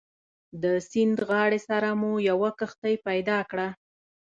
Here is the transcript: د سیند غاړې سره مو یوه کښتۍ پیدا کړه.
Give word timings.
د 0.61 0.63
سیند 0.89 1.17
غاړې 1.27 1.59
سره 1.69 1.89
مو 1.99 2.11
یوه 2.29 2.49
کښتۍ 2.59 2.95
پیدا 3.07 3.39
کړه. 3.51 3.67